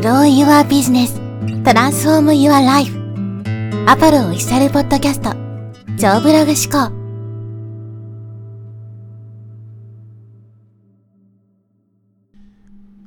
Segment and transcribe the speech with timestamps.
[0.00, 1.12] Grow Your Business
[1.64, 2.96] Transform Your Life
[3.88, 5.32] アポロオフィシャルポッドキャスト
[5.98, 6.94] 超ブログ思考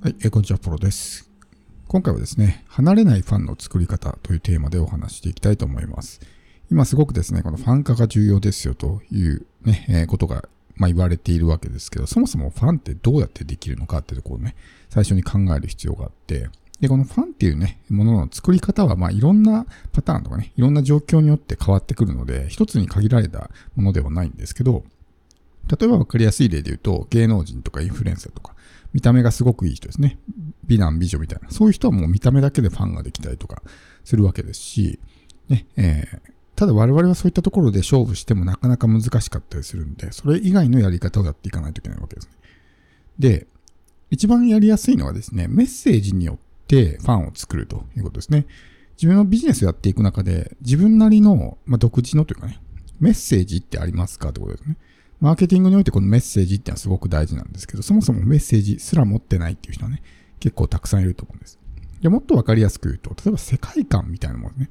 [0.02, 1.32] はい、えーこんにちは、ポロです。
[1.88, 6.20] 今回はですね、離れないファンの作り方というテーマでお話していきたいと思います。
[6.70, 14.56] 今すごくですね、このファン化が重要ですよというね、えーことが、まあ、言われているわけですけど、そもそもファンってどうやってできるのかっていうところをね、
[14.90, 16.50] 最初に考える必要があって、
[16.82, 24.84] で、このファンっていうね、ものの作り方は、まあ、いろんなパターンとかね、いろんな状況によって変わってくるので、一つに限られたものではないんですけど、
[25.70, 28.56] 例えば分かりやすい例で言うと、芸能人とかインフルエンサーとか、
[28.94, 30.18] 見た目がすごくいい人ですね。
[30.66, 31.52] 美男美女みたいな。
[31.52, 33.62] そういう人はもう見た目だけでファンができたりとか
[34.04, 35.00] するわけですし、
[35.50, 42.34] ね、えーただ我々はそういったところで勝負してもなかなか難しかったりするんで、それ以外のやり方をやっていかないといけないわけですね。
[43.18, 43.48] で、
[44.12, 48.46] 一番やりやすいのはですね、メッセージによってファンを作るということですね。
[48.98, 52.62] 自分のビジネスをやっていく中で、自分なりの、まあ、独自のというかね、
[53.00, 54.78] メッセージってありますかってことですね。
[55.20, 60.02] マーケティングにおいてこのメッセージってのはすごく大事なんですけど、そもそもメッセージすら持ってないっていう人はね、
[60.40, 61.60] 結構たくさんいると思うんです。
[62.02, 64.70] でもっとわかりやすく言うと、例えば世界観みたいなものね。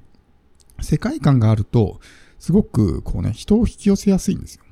[0.81, 2.01] 世界観があると、
[2.39, 4.65] すごくこうね、人を引き寄せやすいんですよ。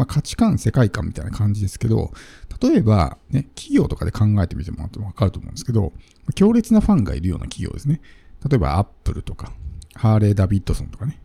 [0.00, 2.10] まあ価値観、世界観みたいな感じですけど、
[2.62, 5.92] 例えばね、企業とかで考えてみてもらってもわかると思うんですけど、
[6.34, 8.00] 強烈なファンがいるような企業ですね。
[8.48, 9.52] 例えばアップルとか、
[9.94, 11.20] ハーレー・ダビッドソンとかね。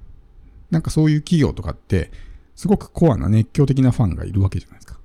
[0.72, 2.12] なんかそういう企業とかって、
[2.56, 5.00] すごくコアな熱狂的なファンがいるわけじゃないですか。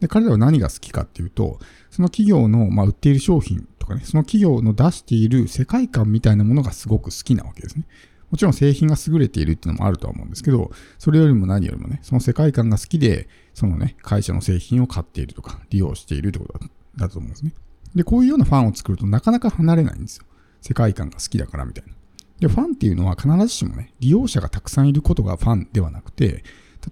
[0.00, 1.58] で、彼らは何が好きかっていうと、
[1.90, 7.84] その企業の、まあ、売っている商品とかね、その企業の出している世界観みたいなものがすごく好きなわけですね。
[8.32, 16.66] もちろん製品が優れているっていうのもあるとは思うんですけど、それよりも何よりもね、その世界観が好きで、そのね、会社の製品を買っているとか、利用しているってことだ
[16.96, 17.52] だと思うんですね。
[17.94, 20.24] で、こういうようなファンを作るとなかなか離れないんですよ。
[20.62, 21.92] 世界観が好きだからみたいな。
[22.40, 26.42] で、ファンっていうのは必ずしもね、利用者がたくさんいることがファンではなくて、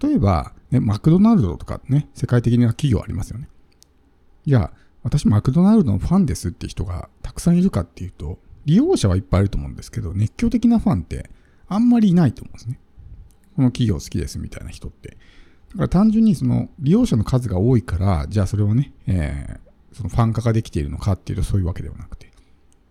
[0.00, 3.48] 例えば、ね、マクドナルドとかね、世界的な企業ありますよね。
[4.44, 11.30] いや、私マクドナルドのファンですって人がたくさんいるかっていうと、利用者はいっぱいいると思うんですけど、熱狂的なファンって
[11.68, 12.78] あんまりいないと思うんですね。
[13.56, 15.16] この企業好きですみたいな人って。
[15.70, 22.30] だから単純にその利用者の数が多いから、じゃあそれはね、えーそのファン化ができているのかっていうとそういうわけではなくて、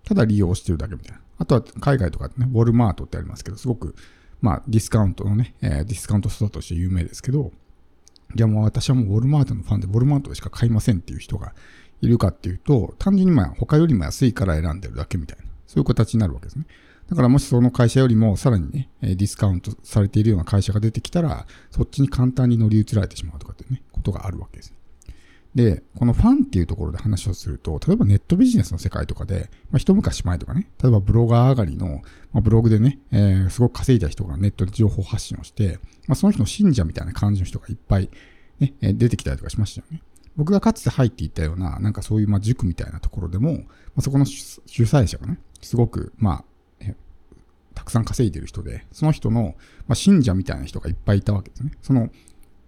[0.03, 1.22] ただ利用してるだけみたいな。
[1.38, 3.96] あとは海外とかね、ウォルマートってありますけど、すごく、
[4.41, 7.53] まあディスカウントのね、えーディスカウントストアとして有名ですけど、
[8.35, 11.53] じゃあもう私はもうウォルマートのファンでウォルマートでしか買いませんっていう人が
[12.02, 16.66] いるかっていうと、単純にまあ他よりも安いから選んでるだけみたいな、そういう形になるわけですね。
[17.09, 24.74] だからもしその会社よりもさらにね、ディスカウントされているような会社が出てきたら、そっちに簡単に乗り移られてしまうとかっていうね、ことがあるわけです。
[25.53, 38.09] で、このファンっていうところで話をすると、例えばネットビジネスの世界とかで、まあ、一昔前とかね、例えばブロガー上がりの、まあ、ブログでね、えーすごく稼いだ人がネットで情報発信をして、まあ、その人の信者みたいな感じの人がいっぱい、
[38.59, 40.02] ね、出てきたりとかしましたよね。
[40.38, 43.63] 僕がかつて入っていたような、なんかそういうま塾みたいなところでも、
[43.96, 46.44] ま、そこの主催者がね、すごく、まあ、
[47.80, 49.56] たくさん稼いでる人で、その人の、
[49.88, 51.72] まあ、信者みたいな人がいっぱいいたわけですね。
[51.81, 52.09] その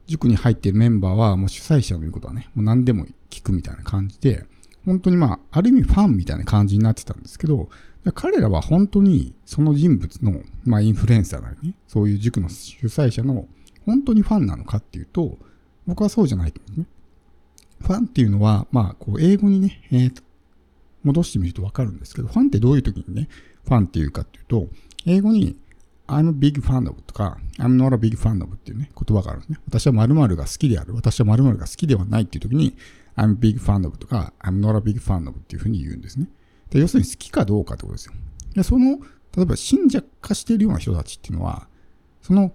[0.07, 4.45] 塾に入っているメンバーは、もう主催者の言うことはね、もう何でも聞くみたいな感じで、
[4.85, 7.69] 本当にまあ、ある意味ファンみたいな感じになってたんですけど、
[8.15, 13.47] 彼らは本当にその人物の、まあ、インフルエンサーなりね、そういう塾の主催者の
[13.85, 15.37] 本当にファンなのかっていうと、
[15.85, 17.87] 僕はそうじゃないと思うんですね。
[17.87, 20.23] ファンっていうのは、まあ、こう、英語にね、えー
[21.03, 23.27] 戻してみるとわかるんですけど、ファンってどういう時にね、
[23.63, 24.67] ファンっていうかっていうと、
[25.05, 25.57] 英語に
[26.07, 29.59] I'm a big fan of とか I'm not a big fan of っていうね、言葉があるんですね。
[29.67, 30.93] 私は〇〇が好きである。
[30.93, 32.75] 私は〇〇が好きではないっていう時に
[33.15, 36.27] I'm a big fan of とか I'm not a big fan of っていうふうに言うんですね。
[36.69, 38.13] で要するに好きかどうかってことですよ。
[38.53, 38.99] で、その、
[39.35, 41.67] 例えば信者化しているような人たちっていうのは、
[42.21, 42.53] その、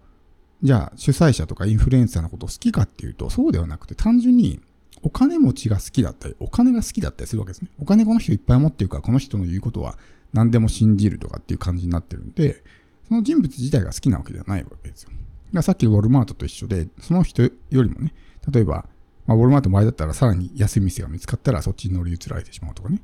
[0.62, 4.60] じゃあ主催者とかインフルエンサーのことを好きかっていうと、そうではなくて単純に
[5.06, 7.68] お金持ちが好きだったり、お金が好きだったりするわけですね。
[7.78, 9.96] お金この人いっぱい持ってるから、この人の言うことは
[10.32, 12.64] 何でも信じるとかっていう感じになってるんで、
[13.06, 15.10] その人物自体が好きなわけではないわけですよ。
[15.10, 15.22] だか
[15.52, 18.14] らさっきのウォルマートと一緒で、その人よりもね、
[18.52, 18.88] 例えば、
[19.26, 23.00] まあ、ウォルマートの場合だったらさらに安い店が見つかったらそっちに乗り移られてしまうとかね。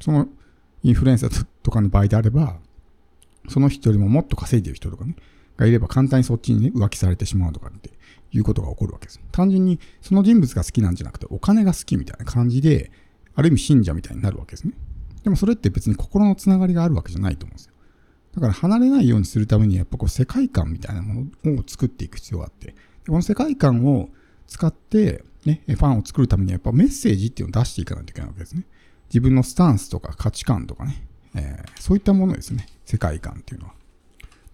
[0.00, 0.28] その
[0.82, 2.56] インフルエンサーとかの場合であれば、
[3.50, 5.14] その人よりももっと稼いでる人とかね、
[5.56, 7.90] がいれば簡単にそっちにね、浮気されてしまうとかって
[8.32, 9.20] いうことが起こるわけです。
[9.32, 12.90] 単純にその人物が好きなんじゃなくて、お金が好きみたいな感じで、
[13.34, 14.74] ある意味信者みたいになるわけですね。
[15.22, 17.72] でもそれって別に心のつながりがあるわけじゃないと思うんですよ。
[18.34, 22.74] だから離れないようにするためにやっぱこう世界観みたいなものを作っていく必要があって、で
[23.06, 24.10] この世界観を
[24.46, 28.64] 使って、ね、ファンを作るためにはやっぱメッセージっていうのを出していかないといけないわけですね。
[29.08, 32.66] 自分のスタンスとか価値観とかね、えー、そういったものですね。
[32.84, 33.74] 世界観っていうのは。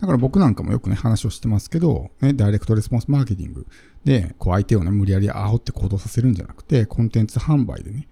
[0.00, 3.66] だから僕なんかもよくね、話をしてますけど、ね、ダイレクトレスポンスマーケティング
[4.04, 8.08] で、こう相手をね、無理やり煽って行動させるんじゃなくて、コンテンツ販売でね、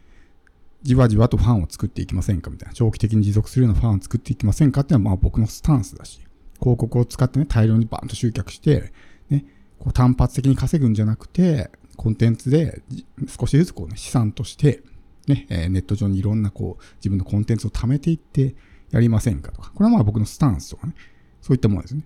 [0.82, 2.74] じわじわとファンを作っていきませんかみたいな。
[2.74, 6.20] 長期的に持続するようなファンを作っていきませんかっていうのはまあ僕のスタンスだし、
[6.60, 8.92] 広告を使ってね、大量にバーンと集客して、
[9.30, 9.46] ね、
[9.78, 12.82] こう単発的に稼ぐんじゃなくて、コンテンツで
[13.26, 14.82] 少しずつこうね、資産として、
[15.26, 18.54] ね、ネット上にいろんなこう、自分のコンテンツを貯めていって
[18.90, 19.72] やりませんかとか。
[19.74, 20.94] これはまあ僕のスタンスとかね、
[21.40, 22.02] そういったものですね。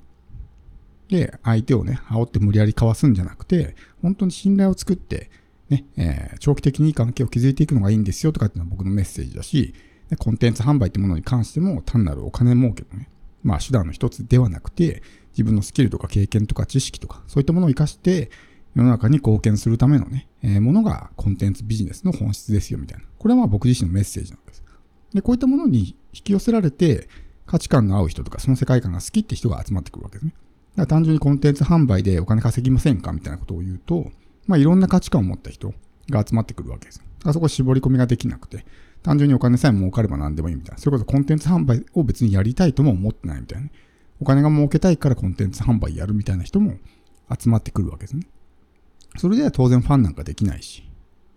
[1.09, 5.31] で、相手をね、煽って無理やりかわすんじゃなくて、本当に信頼を作って、
[5.69, 9.75] ね、えー、長期的にいい関係を築いていくのがいいんですよとかっていうのは僕のメッセージだし、
[10.19, 13.09] コンテンツ販売ってものに関しても単なるお金儲けのね、
[13.43, 15.03] まあ手段の一つではなくて、
[15.33, 18.31] 自分のスキルとか経験とか知識とか、そういったものを活かして、
[18.75, 23.05] 世の中に貢献するためのね、えー、ものがコンテンツビジネスの本質ですよみたいな。
[23.19, 24.63] これはまあ僕自身のメッセージなんです。
[25.13, 27.09] で、こういったものに引き寄せられて、
[27.47, 30.33] 価値観の合う人とか、その世界観が好きって人が集まってくるわけですね。
[30.33, 34.11] だから単純にコンテンツ販売でお金稼ぎませんかみたいなことを言うと、
[34.47, 35.75] まあいろんな価値観を持った人
[36.11, 36.99] が集まってくるわけです。
[36.99, 38.65] だからそこ絞り込みができなくて、
[39.03, 40.79] 単純にお金さえ儲かれば何でもいいみたいな。
[40.79, 43.73] それこそコンテンツ販売を別にやりたいとも思ってないみたいなね。
[44.21, 46.77] お金が儲けたいからコンテンツ販売やるみたいな人も
[47.39, 48.27] 集まってくるわけですね。
[49.19, 50.89] それでは当然ファンなんかできないし、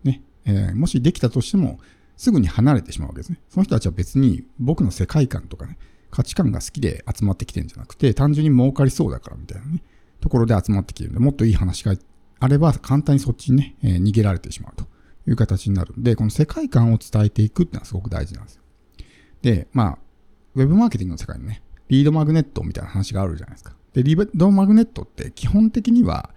[0.04, 0.22] ね。
[0.46, 1.80] えー、もしできたとしても、
[2.18, 3.40] すぐに離れてしまうわけですね。
[3.50, 5.78] その人たちは別に僕の世界観とかね、
[6.16, 9.84] 価値観が好きで集まってきてるんじゃなくて、単純に儲かりそうだからみたいなね、
[10.22, 11.94] ところで集まってきてるんで、もっといい話が
[12.40, 14.86] あれば簡単にそっちにね、えー、逃げられてしまうと
[15.28, 18.62] いう形になるんで、この世界観を伝えていくっていうのはすごく大事なんですよ。
[19.42, 19.98] で、まあ、
[20.56, 23.76] ウェブマーケティングの世界にね、リードマグネットみたいな話があるじゃないですか。
[23.92, 26.30] で、リードマグネットって基本的には、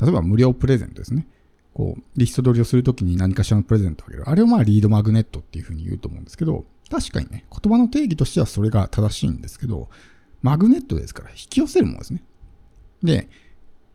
[0.00, 1.26] 例えば無料プレゼントですね。
[1.74, 4.30] こう、リスト取りをするときに何かしらのプレゼントをあげる。
[4.30, 9.88] あれをまあリードマグネットっていうふうに言うと思うんですけど、確かにね、言葉の定義としてはそれが正しいんですけど、
[10.42, 12.22] マグネットですから引き寄せるものですね。
[13.02, 13.28] で、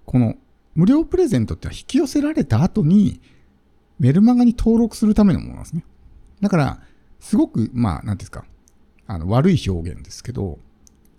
[0.05, 0.35] この
[0.75, 3.21] 無料プレゼントってのは引き寄せられた後に
[3.99, 5.83] メルマガに登録するためのものなんですね。
[6.41, 6.81] だから、
[7.19, 8.45] すごく、まあ、なんですか、
[9.07, 10.57] あの、悪い表現ですけど、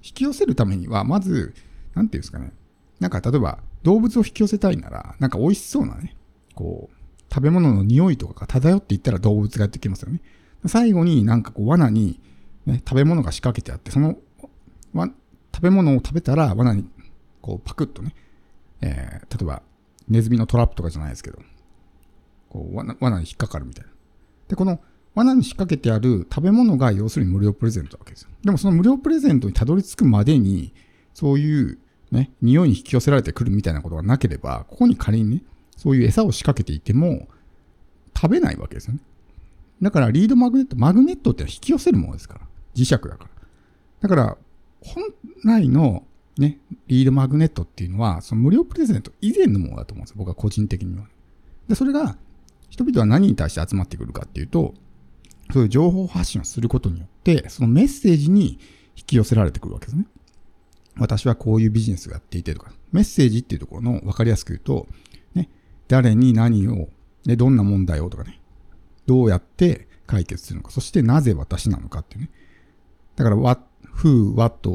[0.03, 1.55] 引き寄せるためには、まず、
[1.95, 2.53] なんていうんですかね、
[2.99, 6.17] なんか例えば動物を引き寄せたいなら、なんか美味しそうなね、
[6.55, 6.95] こう、
[7.33, 10.21] 食べ物の匂いとかが漂っていったら動物がやってきますよね。
[10.67, 12.21] 最後になんかこう罠に、
[12.67, 14.17] ね、食べ物が仕掛けてあって、その、
[15.61, 16.89] 食べ物を食べたら罠に
[17.43, 18.15] こうパクッとね、
[18.81, 19.63] えー、例えば
[20.09, 21.39] ネズミのトラップとかじゃないですけど、
[22.49, 23.91] こう罠罠に引っかかるみたいな。
[24.49, 24.81] で、この
[25.15, 28.31] 罠に仕掛けてある食べ物が要するに無料プレゼントなわけですよ。
[28.43, 30.73] でもその無料プレゼントにたどり着くまでに、
[31.15, 31.79] そういう
[32.11, 35.43] ね、匂いに引き寄せられてくるみたいなことがなければ、ここに仮にね、
[35.77, 37.29] そういう餌を仕掛けていても、
[38.17, 39.01] 食べないわけですよね。
[39.83, 42.41] だから、リードマグネット、マグネットって引き寄せるものですから。
[42.75, 43.19] 磁石だから。
[44.01, 44.37] だから、
[44.81, 45.05] 本
[45.45, 46.05] 来の
[46.39, 50.17] ね、リードマグネットっていうのは、その無料プレゼント以前のものだと思うんですよ。
[50.19, 51.07] 僕は個人的には。
[51.69, 52.17] で、それが、
[52.69, 54.75] 人々は何に対して集まってくるかっていうと、
[55.53, 58.59] そういう情報発信をすることによって、そのメッセージに
[58.97, 60.07] 引き寄せられてくるわけですね。
[60.97, 64.87] 私はこういうビジネスをやっていてとか、メッセージっていうところの分かりやすく言うと、
[65.35, 65.49] ね、
[65.89, 66.89] 誰に何を、
[67.27, 68.40] ね、どんな問題をとかね、
[69.11, 72.31] どうやって解決するのか、そしてなぜ私なのかっていうね。
[73.17, 73.63] だから、what,
[73.97, 74.71] who, what,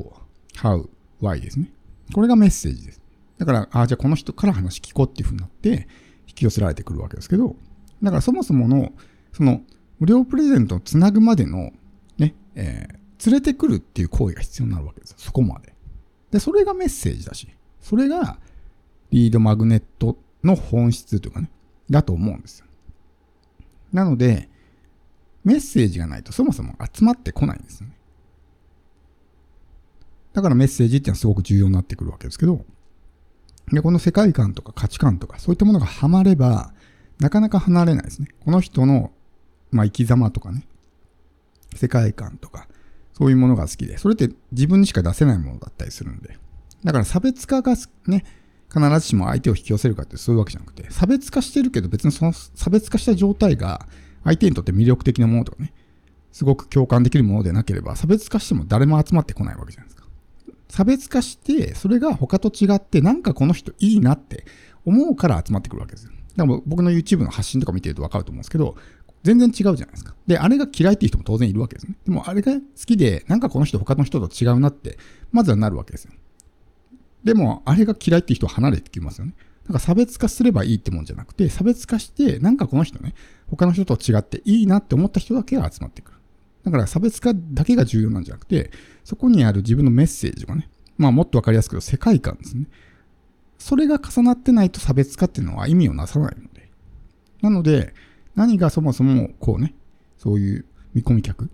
[0.57, 0.89] how,
[1.21, 1.71] why ですね。
[2.13, 3.01] これがメッセージです。
[3.37, 5.87] だから、ああ、じゃあこの人から話聞こうっていうふうになって、
[6.27, 7.55] 引き寄せられてくるわけですけど、
[8.03, 8.91] だからそもそもの、
[9.31, 9.61] その、
[9.99, 11.71] 無料プレゼントをつなぐまでの、
[12.17, 15.15] ね、えー、連れてくるっていう行為が必要になるわけですよ。
[15.17, 15.73] そこまで。
[16.31, 17.47] で、それがメッセージだし、
[17.79, 18.37] それが
[19.11, 21.49] リードマグネットの本質というかね、
[21.89, 22.65] だと思うんですよ。
[23.95, 24.49] なので、
[25.45, 27.95] メッセージがないとそもそも集まってこないんですよね。
[30.33, 32.65] だからメッセージっていうのはすごく重要になってくるわけですけど、
[33.71, 36.73] で、この世界観とか価値観とかそういったものがハマれば、
[37.19, 38.27] なかなか離れないですね。
[38.43, 39.11] この人の、
[39.71, 40.67] まあ、生き様とかね、
[41.73, 42.67] 世界観とか、
[43.13, 46.37] そういうものが好きで、それって自分にしか出せないものだったりするんで。
[46.83, 47.75] だから差別化が
[48.07, 48.25] ね、
[48.73, 53.87] 必ずしも相手を引き寄せるかってそういうわけじゃなくて、差別化してるけど別にその差別化した状態が
[54.23, 55.73] 相手にとって魅力的なものとかね、
[56.31, 60.05] すごく共感できるものでなければ、差別化しても誰も集まってこないわけじゃないですか。
[60.67, 64.45] 差別化して、それが他と違って、なんかこの人いいなって
[64.83, 66.11] 思うから集まってくるわけですよ。
[66.35, 68.75] だから僕の YouTube の発信とか見てるとわかると思うんですけど、
[69.23, 70.13] 全然違うじゃないですか。
[70.27, 71.95] で、あれが嫌いっていう人も当然いるわけですね。
[72.05, 74.97] でもあれが好きで、なんかこの人他の人と違うなって、
[75.31, 76.11] まずはなるわけですよ。
[77.25, 79.33] でも、あれが嫌いっていう人は離れてきますよね。
[79.67, 83.15] だか差別化すればいいってもんじゃなくて、差別化して、なんかこの人ね、
[83.49, 86.17] 他の人と違っていいなって思った人だけが集まってくる。
[86.63, 88.69] だから差別化だけが重要なんじゃなくて、
[89.03, 92.67] そこにある自分のメッセージがね、まあもっとわかりやすく世界観ですね。
[93.57, 96.69] それが重なってないと差別化っていうのは意味をなさないので。
[97.41, 97.95] なので、
[98.35, 99.73] 何がそもそもこうね、
[100.17, 101.49] そういう見込み客、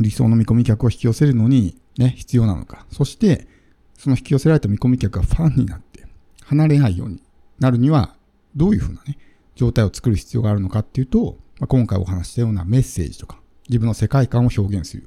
[0.00, 2.86] 理想の見込み客を引き寄せるのにね、必要なのか。
[2.90, 3.48] そして、
[4.00, 6.06] その引き寄せられた見込み客がファンになって
[6.44, 7.22] 離れないように
[7.58, 8.16] なるには、
[8.56, 9.18] どういうふうなね、
[9.54, 13.38] 状態を作る必要があるのかっていうと、まあ、今回お話したようなメッセージとか、
[13.68, 15.04] 自分の世界観を表現する。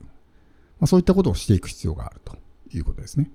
[0.80, 2.38] まあ、そういったことをしていく必要があると
[2.72, 3.32] いうことですね。